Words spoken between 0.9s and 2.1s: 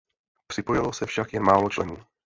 se však jen málo členů.